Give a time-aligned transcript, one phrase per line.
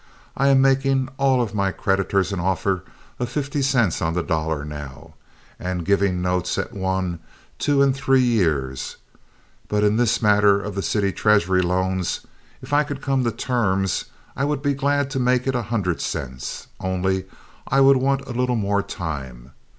[0.35, 2.81] I am making all of my creditors an offer
[3.19, 5.13] of fifty cents on the dollar now,
[5.59, 7.19] and giving notes at one,
[7.59, 8.97] two, and three years;
[9.67, 12.21] but in this matter of the city treasury loans,
[12.63, 16.01] if I could come to terms, I would be glad to make it a hundred
[16.01, 17.25] cents—only
[17.67, 19.51] I would want a little more time.